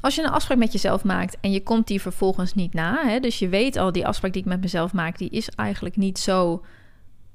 Als 0.00 0.14
je 0.14 0.22
een 0.22 0.30
afspraak 0.30 0.58
met 0.58 0.72
jezelf 0.72 1.04
maakt 1.04 1.36
en 1.40 1.52
je 1.52 1.62
komt 1.62 1.86
die 1.86 2.00
vervolgens 2.00 2.54
niet 2.54 2.74
na, 2.74 3.06
hè, 3.06 3.20
dus 3.20 3.38
je 3.38 3.48
weet 3.48 3.76
al, 3.76 3.92
die 3.92 4.06
afspraak 4.06 4.32
die 4.32 4.42
ik 4.42 4.48
met 4.48 4.60
mezelf 4.60 4.92
maak, 4.92 5.18
die 5.18 5.30
is 5.30 5.48
eigenlijk 5.48 5.96
niet 5.96 6.18
zo 6.18 6.64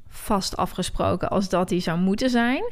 vast 0.07 0.57
afgesproken 0.57 1.29
als 1.29 1.49
dat 1.49 1.69
die 1.69 1.79
zou 1.79 1.99
moeten 1.99 2.29
zijn, 2.29 2.71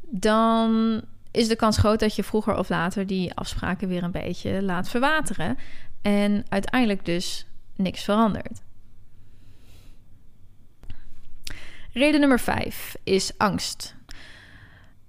dan 0.00 1.00
is 1.30 1.48
de 1.48 1.56
kans 1.56 1.76
groot 1.76 2.00
dat 2.00 2.16
je 2.16 2.24
vroeger 2.24 2.56
of 2.56 2.68
later 2.68 3.06
die 3.06 3.34
afspraken 3.34 3.88
weer 3.88 4.02
een 4.02 4.10
beetje 4.10 4.62
laat 4.62 4.88
verwateren. 4.88 5.58
En 6.02 6.44
uiteindelijk 6.48 7.04
dus 7.04 7.46
niks 7.76 8.04
verandert. 8.04 8.62
Reden 11.92 12.20
nummer 12.20 12.40
5 12.40 12.96
is 13.04 13.32
angst. 13.36 13.96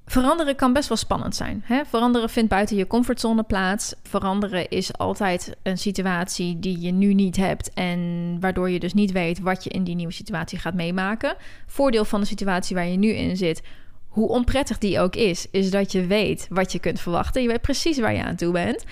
Veranderen 0.05 0.55
kan 0.55 0.73
best 0.73 0.87
wel 0.87 0.97
spannend 0.97 1.35
zijn. 1.35 1.61
Hè? 1.65 1.85
Veranderen 1.85 2.29
vindt 2.29 2.49
buiten 2.49 2.75
je 2.75 2.87
comfortzone 2.87 3.43
plaats. 3.43 3.93
Veranderen 4.03 4.69
is 4.69 4.97
altijd 4.97 5.55
een 5.63 5.77
situatie 5.77 6.59
die 6.59 6.79
je 6.79 6.91
nu 6.91 7.13
niet 7.13 7.35
hebt 7.35 7.73
en 7.73 8.37
waardoor 8.39 8.69
je 8.69 8.79
dus 8.79 8.93
niet 8.93 9.11
weet 9.11 9.39
wat 9.39 9.63
je 9.63 9.69
in 9.69 9.83
die 9.83 9.95
nieuwe 9.95 10.13
situatie 10.13 10.59
gaat 10.59 10.73
meemaken. 10.73 11.35
Voordeel 11.67 12.05
van 12.05 12.19
de 12.19 12.25
situatie 12.25 12.75
waar 12.75 12.87
je 12.87 12.97
nu 12.97 13.09
in 13.09 13.37
zit, 13.37 13.61
hoe 14.09 14.27
onprettig 14.27 14.77
die 14.77 14.99
ook 14.99 15.15
is, 15.15 15.47
is 15.51 15.71
dat 15.71 15.91
je 15.91 16.05
weet 16.05 16.47
wat 16.49 16.71
je 16.71 16.79
kunt 16.79 16.99
verwachten. 16.99 17.41
Je 17.41 17.47
weet 17.47 17.61
precies 17.61 17.99
waar 17.99 18.13
je 18.13 18.23
aan 18.23 18.35
toe 18.35 18.51
bent. 18.51 18.85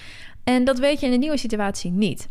En 0.44 0.64
dat 0.64 0.80
weet 0.80 1.00
je 1.00 1.06
in 1.06 1.12
de 1.12 1.18
nieuwe 1.18 1.38
situatie 1.38 1.92
niet. 1.92 2.30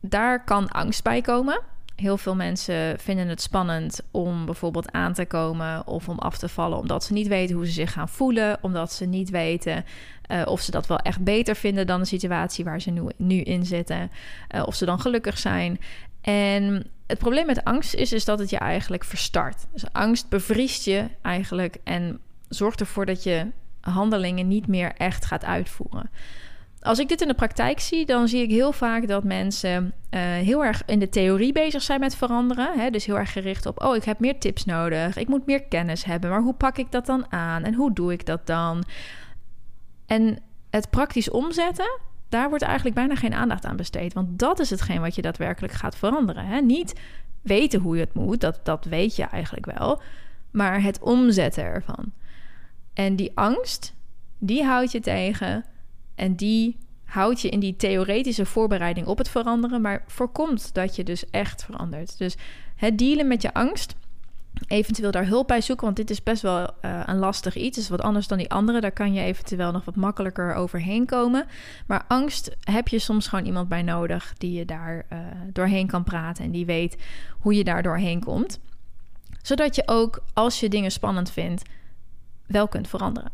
Daar 0.00 0.44
kan 0.44 0.68
angst 0.68 1.02
bij 1.02 1.20
komen. 1.20 1.60
Heel 1.96 2.18
veel 2.18 2.34
mensen 2.34 2.98
vinden 2.98 3.28
het 3.28 3.42
spannend 3.42 4.00
om 4.10 4.44
bijvoorbeeld 4.44 4.92
aan 4.92 5.12
te 5.12 5.24
komen 5.24 5.86
of 5.86 6.08
om 6.08 6.18
af 6.18 6.38
te 6.38 6.48
vallen, 6.48 6.78
omdat 6.78 7.04
ze 7.04 7.12
niet 7.12 7.28
weten 7.28 7.56
hoe 7.56 7.66
ze 7.66 7.72
zich 7.72 7.92
gaan 7.92 8.08
voelen, 8.08 8.58
omdat 8.60 8.92
ze 8.92 9.04
niet 9.04 9.30
weten 9.30 9.84
uh, 10.28 10.42
of 10.44 10.60
ze 10.60 10.70
dat 10.70 10.86
wel 10.86 10.98
echt 10.98 11.24
beter 11.24 11.56
vinden 11.56 11.86
dan 11.86 12.00
de 12.00 12.06
situatie 12.06 12.64
waar 12.64 12.80
ze 12.80 12.90
nu, 12.90 13.02
nu 13.16 13.40
in 13.40 13.66
zitten, 13.66 14.10
uh, 14.54 14.62
of 14.66 14.74
ze 14.74 14.84
dan 14.84 15.00
gelukkig 15.00 15.38
zijn. 15.38 15.80
En 16.28 16.90
het 17.06 17.18
probleem 17.18 17.46
met 17.46 17.64
angst 17.64 17.94
is, 17.94 18.12
is 18.12 18.24
dat 18.24 18.38
het 18.38 18.50
je 18.50 18.58
eigenlijk 18.58 19.04
verstart. 19.04 19.66
Dus 19.72 19.84
angst 19.92 20.28
bevriest 20.28 20.84
je 20.84 21.04
eigenlijk 21.22 21.76
en 21.84 22.20
zorgt 22.48 22.80
ervoor 22.80 23.06
dat 23.06 23.22
je 23.22 23.46
handelingen 23.80 24.48
niet 24.48 24.66
meer 24.66 24.92
echt 24.96 25.24
gaat 25.24 25.44
uitvoeren. 25.44 26.10
Als 26.80 26.98
ik 26.98 27.08
dit 27.08 27.20
in 27.20 27.28
de 27.28 27.34
praktijk 27.34 27.80
zie, 27.80 28.06
dan 28.06 28.28
zie 28.28 28.42
ik 28.42 28.50
heel 28.50 28.72
vaak 28.72 29.08
dat 29.08 29.24
mensen 29.24 29.84
uh, 29.84 30.20
heel 30.20 30.64
erg 30.64 30.82
in 30.86 30.98
de 30.98 31.08
theorie 31.08 31.52
bezig 31.52 31.82
zijn 31.82 32.00
met 32.00 32.16
veranderen. 32.16 32.78
Hè? 32.78 32.90
Dus 32.90 33.04
heel 33.04 33.18
erg 33.18 33.32
gericht 33.32 33.66
op, 33.66 33.82
oh, 33.82 33.96
ik 33.96 34.04
heb 34.04 34.18
meer 34.18 34.38
tips 34.38 34.64
nodig, 34.64 35.16
ik 35.16 35.28
moet 35.28 35.46
meer 35.46 35.62
kennis 35.62 36.04
hebben, 36.04 36.30
maar 36.30 36.42
hoe 36.42 36.54
pak 36.54 36.78
ik 36.78 36.92
dat 36.92 37.06
dan 37.06 37.32
aan 37.32 37.64
en 37.64 37.74
hoe 37.74 37.92
doe 37.92 38.12
ik 38.12 38.26
dat 38.26 38.46
dan? 38.46 38.84
En 40.06 40.38
het 40.70 40.90
praktisch 40.90 41.30
omzetten, 41.30 42.00
daar 42.28 42.48
wordt 42.48 42.64
eigenlijk 42.64 42.94
bijna 42.94 43.14
geen 43.14 43.34
aandacht 43.34 43.64
aan 43.64 43.76
besteed. 43.76 44.12
Want 44.12 44.38
dat 44.38 44.58
is 44.58 44.70
hetgeen 44.70 45.00
wat 45.00 45.14
je 45.14 45.22
daadwerkelijk 45.22 45.72
gaat 45.72 45.96
veranderen. 45.96 46.46
Hè? 46.46 46.60
Niet 46.60 47.00
weten 47.42 47.80
hoe 47.80 47.94
je 47.94 48.00
het 48.00 48.14
moet, 48.14 48.40
dat, 48.40 48.60
dat 48.62 48.84
weet 48.84 49.16
je 49.16 49.24
eigenlijk 49.24 49.66
wel. 49.78 50.00
Maar 50.50 50.82
het 50.82 51.00
omzetten 51.00 51.64
ervan. 51.64 52.12
En 52.92 53.16
die 53.16 53.32
angst, 53.34 53.94
die 54.38 54.64
houdt 54.64 54.92
je 54.92 55.00
tegen. 55.00 55.64
En 56.14 56.36
die 56.36 56.76
houdt 57.04 57.40
je 57.40 57.48
in 57.48 57.60
die 57.60 57.76
theoretische 57.76 58.46
voorbereiding 58.46 59.06
op 59.06 59.18
het 59.18 59.28
veranderen, 59.28 59.80
maar 59.80 60.04
voorkomt 60.06 60.74
dat 60.74 60.96
je 60.96 61.04
dus 61.04 61.30
echt 61.30 61.64
verandert. 61.64 62.18
Dus 62.18 62.36
het 62.76 62.98
dealen 62.98 63.28
met 63.28 63.42
je 63.42 63.54
angst, 63.54 63.94
eventueel 64.66 65.10
daar 65.10 65.26
hulp 65.26 65.46
bij 65.46 65.60
zoeken, 65.60 65.84
want 65.84 65.96
dit 65.96 66.10
is 66.10 66.22
best 66.22 66.42
wel 66.42 66.60
uh, 66.60 67.00
een 67.04 67.18
lastig 67.18 67.56
iets. 67.56 67.76
Het 67.76 67.84
is 67.84 67.90
wat 67.90 68.02
anders 68.02 68.26
dan 68.26 68.38
die 68.38 68.50
andere. 68.50 68.80
Daar 68.80 68.92
kan 68.92 69.12
je 69.12 69.22
eventueel 69.22 69.72
nog 69.72 69.84
wat 69.84 69.96
makkelijker 69.96 70.54
overheen 70.54 71.06
komen. 71.06 71.46
Maar 71.86 72.04
angst 72.08 72.56
heb 72.60 72.88
je 72.88 72.98
soms 72.98 73.28
gewoon 73.28 73.44
iemand 73.44 73.68
bij 73.68 73.82
nodig 73.82 74.34
die 74.38 74.52
je 74.52 74.64
daar 74.64 75.06
uh, 75.12 75.18
doorheen 75.52 75.86
kan 75.86 76.04
praten 76.04 76.44
en 76.44 76.50
die 76.50 76.66
weet 76.66 76.96
hoe 77.38 77.54
je 77.54 77.64
daar 77.64 77.82
doorheen 77.82 78.24
komt. 78.24 78.60
Zodat 79.42 79.74
je 79.74 79.82
ook 79.86 80.22
als 80.32 80.60
je 80.60 80.68
dingen 80.68 80.90
spannend 80.90 81.30
vindt, 81.30 81.62
wel 82.46 82.68
kunt 82.68 82.88
veranderen. 82.88 83.30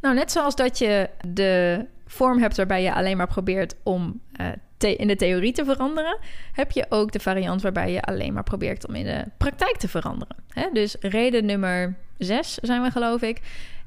Nou, 0.00 0.14
net 0.14 0.32
zoals 0.32 0.56
dat 0.56 0.78
je 0.78 1.10
de 1.28 1.84
vorm 2.06 2.38
hebt 2.38 2.56
waarbij 2.56 2.82
je 2.82 2.94
alleen 2.94 3.16
maar 3.16 3.26
probeert 3.26 3.74
om 3.82 4.20
uh, 4.40 4.46
in 4.78 5.06
de 5.06 5.16
theorie 5.16 5.52
te 5.52 5.64
veranderen, 5.64 6.18
heb 6.52 6.70
je 6.70 6.86
ook 6.88 7.12
de 7.12 7.20
variant 7.20 7.62
waarbij 7.62 7.92
je 7.92 8.02
alleen 8.02 8.32
maar 8.32 8.42
probeert 8.42 8.88
om 8.88 8.94
in 8.94 9.04
de 9.04 9.24
praktijk 9.36 9.76
te 9.76 9.88
veranderen. 9.88 10.36
Hè? 10.48 10.68
Dus 10.72 10.96
reden 11.00 11.44
nummer 11.44 11.96
zes 12.18 12.54
zijn 12.54 12.82
we 12.82 12.90
geloof 12.90 13.22
ik, 13.22 13.40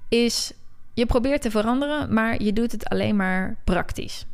is 0.10 0.54
je 0.94 1.06
probeert 1.06 1.42
te 1.42 1.52
veranderen, 1.52 2.14
maar 2.14 2.42
je 2.42 2.54
doet 2.54 2.72
het 2.72 2.90
alleen 2.90 3.16
maar 3.16 3.58
praktisch. 3.64 4.26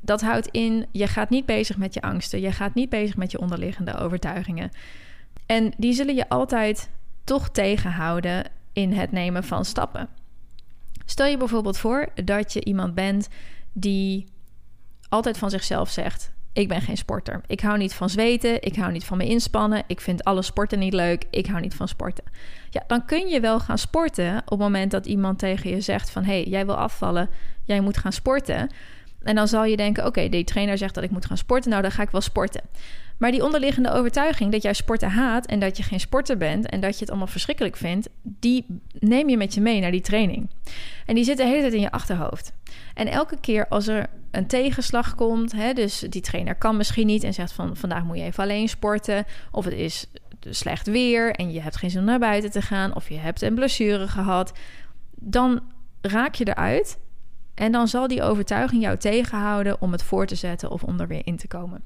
Dat 0.00 0.20
houdt 0.20 0.48
in, 0.48 0.86
je 0.92 1.06
gaat 1.06 1.30
niet 1.30 1.46
bezig 1.46 1.76
met 1.76 1.94
je 1.94 2.02
angsten, 2.02 2.40
je 2.40 2.52
gaat 2.52 2.74
niet 2.74 2.88
bezig 2.88 3.16
met 3.16 3.30
je 3.30 3.40
onderliggende 3.40 3.96
overtuigingen. 3.96 4.70
En 5.46 5.72
die 5.76 5.92
zullen 5.92 6.14
je 6.14 6.28
altijd 6.28 6.90
toch 7.24 7.50
tegenhouden 7.50 8.44
in 8.72 8.92
het 8.92 9.12
nemen 9.12 9.44
van 9.44 9.64
stappen. 9.64 10.08
Stel 11.04 11.26
je 11.26 11.36
bijvoorbeeld 11.36 11.78
voor 11.78 12.08
dat 12.24 12.52
je 12.52 12.64
iemand 12.64 12.94
bent 12.94 13.28
die 13.72 14.26
altijd 15.14 15.38
van 15.38 15.50
zichzelf 15.50 15.90
zegt: 15.90 16.32
Ik 16.52 16.68
ben 16.68 16.80
geen 16.80 16.96
sporter. 16.96 17.40
Ik 17.46 17.60
hou 17.60 17.78
niet 17.78 17.94
van 17.94 18.10
zweten. 18.10 18.62
Ik 18.62 18.76
hou 18.76 18.92
niet 18.92 19.04
van 19.04 19.16
me 19.16 19.26
inspannen. 19.26 19.82
Ik 19.86 20.00
vind 20.00 20.24
alle 20.24 20.42
sporten 20.42 20.78
niet 20.78 20.92
leuk. 20.92 21.24
Ik 21.30 21.46
hou 21.46 21.60
niet 21.60 21.74
van 21.74 21.88
sporten. 21.88 22.24
Ja, 22.70 22.84
dan 22.86 23.04
kun 23.04 23.28
je 23.28 23.40
wel 23.40 23.60
gaan 23.60 23.78
sporten 23.78 24.36
op 24.36 24.50
het 24.50 24.58
moment 24.58 24.90
dat 24.90 25.06
iemand 25.06 25.38
tegen 25.38 25.70
je 25.70 25.80
zegt: 25.80 26.10
van... 26.10 26.24
Hé, 26.24 26.32
hey, 26.32 26.44
jij 26.44 26.66
wil 26.66 26.76
afvallen. 26.76 27.28
Jij 27.64 27.80
moet 27.80 27.96
gaan 27.96 28.12
sporten. 28.12 28.70
En 29.22 29.34
dan 29.34 29.48
zal 29.48 29.64
je 29.64 29.76
denken: 29.76 30.06
Oké, 30.06 30.28
die 30.28 30.44
trainer 30.44 30.78
zegt 30.78 30.94
dat 30.94 31.04
ik 31.04 31.10
moet 31.10 31.26
gaan 31.26 31.36
sporten. 31.36 31.70
Nou, 31.70 31.82
dan 31.82 31.92
ga 31.92 32.02
ik 32.02 32.10
wel 32.10 32.20
sporten. 32.20 32.62
Maar 33.18 33.30
die 33.30 33.44
onderliggende 33.44 33.90
overtuiging 33.90 34.52
dat 34.52 34.62
jij 34.62 34.72
sporten 34.72 35.10
haat 35.10 35.46
en 35.46 35.58
dat 35.60 35.76
je 35.76 35.82
geen 35.82 36.00
sporter 36.00 36.36
bent 36.36 36.66
en 36.66 36.80
dat 36.80 36.94
je 36.94 37.00
het 37.00 37.08
allemaal 37.08 37.26
verschrikkelijk 37.26 37.76
vindt, 37.76 38.08
die 38.22 38.66
neem 38.98 39.28
je 39.28 39.36
met 39.36 39.54
je 39.54 39.60
mee 39.60 39.80
naar 39.80 39.90
die 39.90 40.00
training. 40.00 40.50
En 41.06 41.14
die 41.14 41.24
zit 41.24 41.36
de 41.36 41.44
hele 41.44 41.60
tijd 41.60 41.72
in 41.72 41.80
je 41.80 41.90
achterhoofd. 41.90 42.52
En 42.94 43.06
elke 43.06 43.40
keer 43.40 43.68
als 43.68 43.86
er 43.86 44.08
een 44.36 44.46
tegenslag 44.46 45.14
komt, 45.14 45.52
hè, 45.52 45.72
dus 45.72 45.98
die 45.98 46.22
trainer 46.22 46.54
kan 46.54 46.76
misschien 46.76 47.06
niet 47.06 47.24
en 47.24 47.34
zegt 47.34 47.52
van 47.52 47.76
vandaag 47.76 48.04
moet 48.04 48.16
je 48.16 48.22
even 48.22 48.42
alleen 48.42 48.68
sporten, 48.68 49.24
of 49.50 49.64
het 49.64 49.74
is 49.74 50.06
slecht 50.40 50.86
weer 50.86 51.30
en 51.30 51.52
je 51.52 51.60
hebt 51.60 51.76
geen 51.76 51.90
zin 51.90 52.00
om 52.00 52.06
naar 52.06 52.18
buiten 52.18 52.50
te 52.50 52.62
gaan, 52.62 52.94
of 52.94 53.08
je 53.08 53.18
hebt 53.18 53.42
een 53.42 53.54
blessure 53.54 54.08
gehad, 54.08 54.52
dan 55.14 55.60
raak 56.00 56.34
je 56.34 56.48
eruit 56.48 56.98
en 57.54 57.72
dan 57.72 57.88
zal 57.88 58.08
die 58.08 58.22
overtuiging 58.22 58.82
jou 58.82 58.96
tegenhouden 58.96 59.80
om 59.80 59.92
het 59.92 60.02
voor 60.02 60.26
te 60.26 60.34
zetten 60.34 60.70
of 60.70 60.82
om 60.82 61.00
er 61.00 61.08
weer 61.08 61.26
in 61.26 61.36
te 61.36 61.48
komen. 61.48 61.84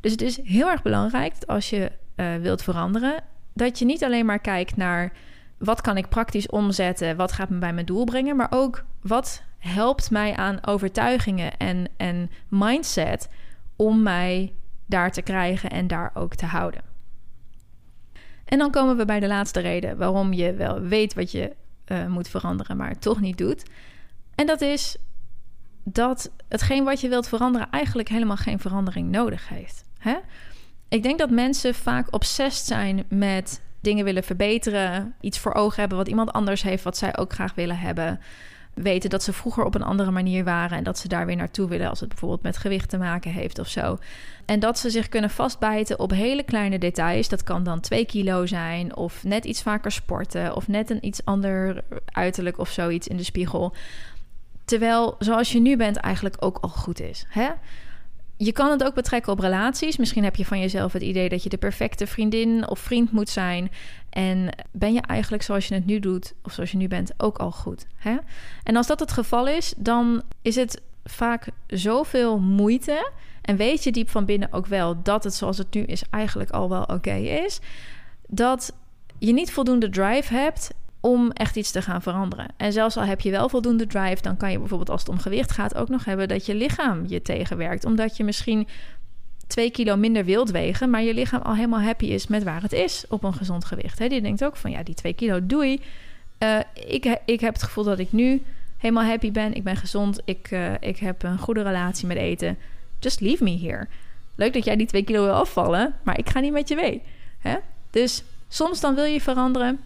Dus 0.00 0.12
het 0.12 0.22
is 0.22 0.42
heel 0.42 0.70
erg 0.70 0.82
belangrijk 0.82 1.34
als 1.46 1.70
je 1.70 1.92
uh, 2.16 2.34
wilt 2.36 2.62
veranderen, 2.62 3.22
dat 3.52 3.78
je 3.78 3.84
niet 3.84 4.04
alleen 4.04 4.26
maar 4.26 4.38
kijkt 4.38 4.76
naar 4.76 5.12
wat 5.60 5.80
kan 5.80 5.96
ik 5.96 6.08
praktisch 6.08 6.46
omzetten, 6.46 7.16
wat 7.16 7.32
gaat 7.32 7.48
me 7.48 7.58
bij 7.58 7.72
mijn 7.72 7.86
doel 7.86 8.04
brengen, 8.04 8.36
maar 8.36 8.50
ook 8.50 8.84
wat 9.00 9.42
helpt 9.58 10.10
mij 10.10 10.36
aan 10.36 10.66
overtuigingen 10.66 11.56
en, 11.56 11.88
en 11.96 12.30
mindset 12.48 13.28
om 13.76 14.02
mij 14.02 14.52
daar 14.86 15.12
te 15.12 15.22
krijgen 15.22 15.70
en 15.70 15.86
daar 15.86 16.10
ook 16.14 16.34
te 16.34 16.46
houden. 16.46 16.82
En 18.44 18.58
dan 18.58 18.70
komen 18.70 18.96
we 18.96 19.04
bij 19.04 19.20
de 19.20 19.26
laatste 19.26 19.60
reden 19.60 19.96
waarom 19.96 20.32
je 20.32 20.54
wel 20.54 20.80
weet 20.80 21.14
wat 21.14 21.30
je 21.30 21.56
uh, 21.86 22.06
moet 22.06 22.28
veranderen, 22.28 22.76
maar 22.76 22.88
het 22.88 23.00
toch 23.00 23.20
niet 23.20 23.38
doet. 23.38 23.62
En 24.34 24.46
dat 24.46 24.60
is 24.60 24.96
dat 25.84 26.30
hetgeen 26.48 26.84
wat 26.84 27.00
je 27.00 27.08
wilt 27.08 27.28
veranderen 27.28 27.70
eigenlijk 27.70 28.08
helemaal 28.08 28.36
geen 28.36 28.58
verandering 28.58 29.10
nodig 29.10 29.48
heeft. 29.48 29.84
Hè? 29.98 30.16
Ik 30.88 31.02
denk 31.02 31.18
dat 31.18 31.30
mensen 31.30 31.74
vaak 31.74 32.14
obsessief 32.14 32.66
zijn 32.66 33.04
met 33.08 33.62
dingen 33.80 34.04
willen 34.04 34.24
verbeteren, 34.24 35.14
iets 35.20 35.38
voor 35.38 35.54
ogen 35.54 35.80
hebben 35.80 35.98
wat 35.98 36.08
iemand 36.08 36.32
anders 36.32 36.62
heeft, 36.62 36.84
wat 36.84 36.96
zij 36.96 37.16
ook 37.16 37.32
graag 37.32 37.54
willen 37.54 37.78
hebben. 37.78 38.20
Weten 38.74 39.10
dat 39.10 39.22
ze 39.22 39.32
vroeger 39.32 39.64
op 39.64 39.74
een 39.74 39.82
andere 39.82 40.10
manier 40.10 40.44
waren 40.44 40.78
en 40.78 40.84
dat 40.84 40.98
ze 40.98 41.08
daar 41.08 41.26
weer 41.26 41.36
naartoe 41.36 41.68
willen 41.68 41.88
als 41.88 42.00
het 42.00 42.08
bijvoorbeeld 42.08 42.42
met 42.42 42.56
gewicht 42.56 42.88
te 42.88 42.98
maken 42.98 43.30
heeft 43.30 43.58
of 43.58 43.68
zo. 43.68 43.98
En 44.44 44.60
dat 44.60 44.78
ze 44.78 44.90
zich 44.90 45.08
kunnen 45.08 45.30
vastbijten 45.30 45.98
op 45.98 46.10
hele 46.10 46.42
kleine 46.42 46.78
details. 46.78 47.28
Dat 47.28 47.42
kan 47.42 47.62
dan 47.62 47.80
2 47.80 48.04
kilo 48.04 48.46
zijn, 48.46 48.96
of 48.96 49.24
net 49.24 49.44
iets 49.44 49.62
vaker 49.62 49.92
sporten, 49.92 50.56
of 50.56 50.68
net 50.68 50.90
een 50.90 51.06
iets 51.06 51.24
ander 51.24 51.84
uiterlijk 52.04 52.58
of 52.58 52.68
zoiets 52.68 53.08
in 53.08 53.16
de 53.16 53.22
spiegel. 53.22 53.74
Terwijl 54.64 55.16
zoals 55.18 55.52
je 55.52 55.60
nu 55.60 55.76
bent 55.76 55.96
eigenlijk 55.96 56.36
ook 56.38 56.58
al 56.60 56.68
goed 56.68 57.00
is. 57.00 57.24
Hè? 57.28 57.48
Je 58.42 58.52
kan 58.52 58.70
het 58.70 58.84
ook 58.84 58.94
betrekken 58.94 59.32
op 59.32 59.38
relaties. 59.38 59.96
Misschien 59.96 60.24
heb 60.24 60.36
je 60.36 60.44
van 60.44 60.60
jezelf 60.60 60.92
het 60.92 61.02
idee 61.02 61.28
dat 61.28 61.42
je 61.42 61.48
de 61.48 61.56
perfecte 61.56 62.06
vriendin 62.06 62.68
of 62.68 62.78
vriend 62.78 63.12
moet 63.12 63.28
zijn. 63.28 63.70
En 64.10 64.48
ben 64.70 64.92
je 64.92 65.00
eigenlijk 65.00 65.42
zoals 65.42 65.68
je 65.68 65.74
het 65.74 65.86
nu 65.86 65.98
doet, 65.98 66.34
of 66.42 66.52
zoals 66.52 66.70
je 66.70 66.76
nu 66.76 66.88
bent, 66.88 67.12
ook 67.16 67.38
al 67.38 67.50
goed. 67.50 67.86
Hè? 67.96 68.16
En 68.62 68.76
als 68.76 68.86
dat 68.86 69.00
het 69.00 69.12
geval 69.12 69.48
is, 69.48 69.74
dan 69.76 70.22
is 70.42 70.56
het 70.56 70.82
vaak 71.04 71.48
zoveel 71.66 72.38
moeite. 72.38 73.10
En 73.42 73.56
weet 73.56 73.84
je 73.84 73.92
diep 73.92 74.10
van 74.10 74.24
binnen 74.24 74.52
ook 74.52 74.66
wel 74.66 75.02
dat 75.02 75.24
het 75.24 75.34
zoals 75.34 75.58
het 75.58 75.74
nu 75.74 75.82
is 75.82 76.02
eigenlijk 76.10 76.50
al 76.50 76.68
wel 76.68 76.82
oké 76.82 77.14
is. 77.14 77.60
Dat 78.28 78.72
je 79.18 79.32
niet 79.32 79.52
voldoende 79.52 79.88
drive 79.88 80.34
hebt 80.34 80.70
om 81.00 81.30
echt 81.30 81.56
iets 81.56 81.70
te 81.70 81.82
gaan 81.82 82.02
veranderen. 82.02 82.46
En 82.56 82.72
zelfs 82.72 82.96
al 82.96 83.02
heb 83.02 83.20
je 83.20 83.30
wel 83.30 83.48
voldoende 83.48 83.86
drive, 83.86 84.22
dan 84.22 84.36
kan 84.36 84.50
je 84.50 84.58
bijvoorbeeld 84.58 84.90
als 84.90 85.00
het 85.00 85.10
om 85.10 85.18
gewicht 85.18 85.50
gaat 85.50 85.74
ook 85.74 85.88
nog 85.88 86.04
hebben 86.04 86.28
dat 86.28 86.46
je 86.46 86.54
lichaam 86.54 87.04
je 87.06 87.22
tegenwerkt. 87.22 87.84
Omdat 87.84 88.16
je 88.16 88.24
misschien 88.24 88.68
twee 89.46 89.70
kilo 89.70 89.96
minder 89.96 90.24
wilt 90.24 90.50
wegen, 90.50 90.90
maar 90.90 91.02
je 91.02 91.14
lichaam 91.14 91.42
al 91.42 91.54
helemaal 91.54 91.80
happy 91.80 92.04
is 92.04 92.26
met 92.26 92.42
waar 92.42 92.62
het 92.62 92.72
is 92.72 93.04
op 93.08 93.24
een 93.24 93.34
gezond 93.34 93.64
gewicht. 93.64 93.98
He, 93.98 94.08
die 94.08 94.20
denkt 94.20 94.44
ook 94.44 94.56
van 94.56 94.70
ja, 94.70 94.82
die 94.82 94.94
twee 94.94 95.12
kilo 95.12 95.46
doei. 95.46 95.80
Uh, 96.38 96.58
ik, 96.74 97.20
ik 97.24 97.40
heb 97.40 97.52
het 97.52 97.62
gevoel 97.62 97.84
dat 97.84 97.98
ik 97.98 98.12
nu 98.12 98.42
helemaal 98.76 99.04
happy 99.04 99.32
ben. 99.32 99.54
Ik 99.54 99.64
ben 99.64 99.76
gezond. 99.76 100.20
Ik, 100.24 100.50
uh, 100.50 100.72
ik 100.80 100.98
heb 100.98 101.22
een 101.22 101.38
goede 101.38 101.62
relatie 101.62 102.06
met 102.06 102.16
eten. 102.16 102.58
Just 102.98 103.20
leave 103.20 103.44
me 103.44 103.58
here. 103.58 103.86
Leuk 104.34 104.52
dat 104.52 104.64
jij 104.64 104.76
die 104.76 104.86
twee 104.86 105.02
kilo 105.02 105.24
wil 105.24 105.32
afvallen, 105.32 105.94
maar 106.02 106.18
ik 106.18 106.30
ga 106.30 106.40
niet 106.40 106.52
met 106.52 106.68
je 106.68 106.74
mee. 106.74 107.02
Dus 107.90 108.24
soms 108.48 108.80
dan 108.80 108.94
wil 108.94 109.04
je 109.04 109.20
veranderen. 109.20 109.80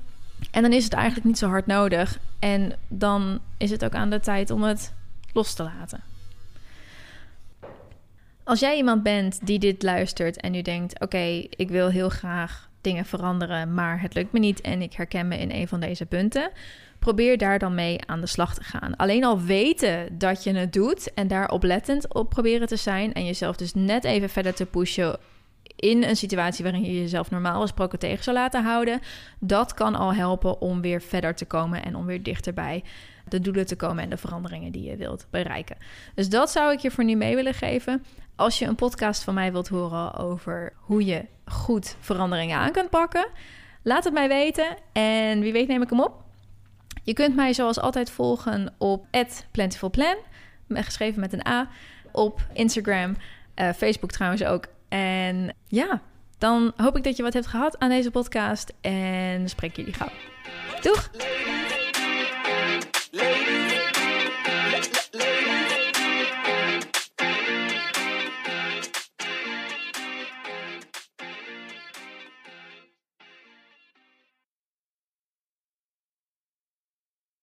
En 0.51 0.63
dan 0.63 0.73
is 0.73 0.85
het 0.85 0.93
eigenlijk 0.93 1.27
niet 1.27 1.39
zo 1.39 1.49
hard 1.49 1.67
nodig. 1.67 2.19
En 2.39 2.73
dan 2.89 3.41
is 3.57 3.71
het 3.71 3.85
ook 3.85 3.95
aan 3.95 4.11
de 4.11 4.21
tijd 4.21 4.51
om 4.51 4.63
het 4.63 4.93
los 5.33 5.55
te 5.55 5.63
laten. 5.63 6.03
Als 8.45 8.61
jij 8.61 8.77
iemand 8.77 9.03
bent 9.03 9.47
die 9.47 9.59
dit 9.59 9.83
luistert 9.83 10.41
en 10.41 10.53
nu 10.53 10.63
denkt: 10.63 11.01
Oké, 11.01 11.47
ik 11.51 11.69
wil 11.69 11.89
heel 11.89 12.09
graag 12.09 12.69
dingen 12.81 13.05
veranderen, 13.05 13.75
maar 13.75 14.01
het 14.01 14.15
lukt 14.15 14.33
me 14.33 14.39
niet 14.39 14.61
en 14.61 14.83
ik 14.83 14.93
herken 14.93 15.29
me 15.29 15.39
in 15.39 15.51
een 15.51 15.69
van 15.69 15.81
deze 15.81 16.07
punten. 16.07 16.51
Probeer 16.99 17.39
daar 17.39 17.59
dan 17.59 17.75
mee 17.75 17.99
aan 18.07 18.21
de 18.21 18.27
slag 18.27 18.55
te 18.55 18.63
gaan. 18.63 18.97
Alleen 18.97 19.25
al 19.25 19.41
weten 19.41 20.19
dat 20.19 20.45
je 20.45 20.55
het 20.55 20.73
doet 20.73 21.15
en 21.15 21.29
daar 21.29 21.51
oplettend 21.51 22.15
op 22.15 22.31
proberen 22.31 22.67
te 22.67 22.77
zijn 22.77 23.13
en 23.13 23.27
jezelf 23.27 23.57
dus 23.57 23.75
net 23.75 24.05
even 24.05 24.29
verder 24.29 24.55
te 24.55 24.67
pushen 24.67 25.19
in 25.77 26.03
een 26.03 26.17
situatie 26.17 26.65
waarin 26.65 26.85
je 26.85 27.01
jezelf 27.01 27.31
normaal 27.31 27.61
gesproken 27.61 27.99
tegen 27.99 28.25
zou 28.25 28.37
laten 28.37 28.65
houden, 28.65 29.01
dat 29.39 29.75
kan 29.75 29.95
al 29.95 30.15
helpen 30.15 30.61
om 30.61 30.81
weer 30.81 31.01
verder 31.01 31.35
te 31.35 31.45
komen 31.45 31.85
en 31.85 31.97
om 31.97 32.07
weer 32.07 32.23
dichterbij 32.23 32.83
de 33.29 33.41
doelen 33.41 33.67
te 33.67 33.77
komen 33.77 34.03
en 34.03 34.11
de 34.11 34.17
veranderingen 34.17 34.73
die 34.73 34.91
je 34.91 34.97
wilt 34.97 35.27
bereiken. 35.31 35.77
Dus 36.15 36.29
dat 36.29 36.51
zou 36.51 36.73
ik 36.73 36.79
je 36.79 36.91
voor 36.91 37.05
nu 37.05 37.15
mee 37.15 37.35
willen 37.35 37.55
geven. 37.55 38.05
Als 38.37 38.59
je 38.59 38.67
een 38.67 38.75
podcast 38.75 39.23
van 39.23 39.35
mij 39.35 39.53
wilt 39.53 39.69
horen 39.69 40.15
over 40.15 40.73
hoe 40.77 41.05
je 41.05 41.25
goed 41.45 41.97
veranderingen 42.01 42.59
aan 42.59 42.73
kunt 42.73 42.91
pakken, 42.91 43.27
laat 43.83 44.05
het 44.05 44.13
mij 44.13 44.29
weten 44.29 44.77
en 44.93 45.41
wie 45.41 45.53
weet 45.53 45.69
neem 45.69 45.83
ik 45.83 45.91
hem 45.91 46.01
op. 46.01 46.23
Je 47.03 47.13
kunt 47.13 47.37
mij 47.37 47.53
zoals 47.53 47.81
altijd 47.81 48.11
volgen 48.11 48.75
op 48.79 49.07
@plentifulplan, 49.51 50.17
geschreven 50.69 51.21
met 51.21 51.33
een 51.33 51.47
A, 51.47 51.69
op 52.13 52.47
Instagram, 52.53 53.17
uh, 53.57 53.73
Facebook 53.73 54.11
trouwens 54.11 54.45
ook 54.45 54.67
en 54.95 55.55
ja, 55.67 56.01
dan 56.39 56.73
hoop 56.77 56.97
ik 56.97 57.05
dat 57.05 57.17
je 57.17 57.23
wat 57.23 57.33
hebt 57.33 57.47
gehad 57.47 57.79
aan 57.79 57.89
deze 57.89 58.11
podcast 58.11 58.73
en 58.81 59.49
spreek 59.49 59.77
jullie 59.77 59.93
gauw. 59.95 60.11
Doeg! 60.83 61.11